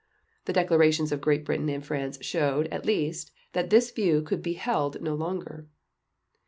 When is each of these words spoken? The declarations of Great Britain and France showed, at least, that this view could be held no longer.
The 0.45 0.53
declarations 0.53 1.11
of 1.11 1.21
Great 1.21 1.45
Britain 1.45 1.69
and 1.69 1.85
France 1.85 2.17
showed, 2.25 2.65
at 2.69 2.87
least, 2.87 3.31
that 3.53 3.69
this 3.69 3.91
view 3.91 4.23
could 4.23 4.41
be 4.41 4.53
held 4.53 4.99
no 4.99 5.13
longer. 5.13 5.67